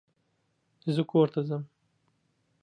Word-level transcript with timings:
زه 0.95 1.03
کورته 1.11 1.41
ځم 1.47 1.63